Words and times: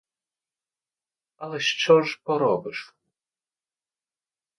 Але 1.37 1.59
що 1.59 2.01
ж 2.03 2.21
поробиш! 2.23 2.95